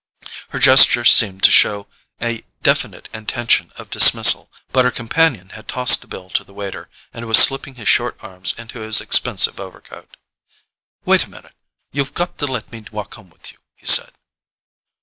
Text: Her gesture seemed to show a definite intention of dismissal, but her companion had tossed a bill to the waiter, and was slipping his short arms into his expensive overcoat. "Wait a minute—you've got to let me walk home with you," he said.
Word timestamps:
Her 0.49 0.57
gesture 0.57 1.05
seemed 1.05 1.43
to 1.43 1.51
show 1.51 1.85
a 2.19 2.43
definite 2.63 3.07
intention 3.13 3.71
of 3.75 3.91
dismissal, 3.91 4.51
but 4.71 4.83
her 4.83 4.89
companion 4.89 5.49
had 5.49 5.67
tossed 5.67 6.03
a 6.03 6.07
bill 6.07 6.31
to 6.31 6.43
the 6.43 6.55
waiter, 6.55 6.89
and 7.13 7.27
was 7.27 7.37
slipping 7.37 7.75
his 7.75 7.87
short 7.87 8.17
arms 8.23 8.53
into 8.57 8.79
his 8.79 8.99
expensive 8.99 9.59
overcoat. 9.59 10.17
"Wait 11.05 11.25
a 11.25 11.29
minute—you've 11.29 12.15
got 12.15 12.39
to 12.39 12.47
let 12.47 12.71
me 12.71 12.83
walk 12.91 13.13
home 13.13 13.29
with 13.29 13.51
you," 13.51 13.59
he 13.75 13.85
said. 13.85 14.09